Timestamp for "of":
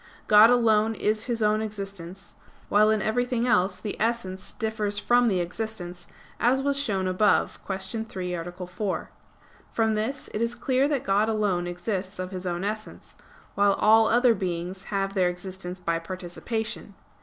12.17-12.31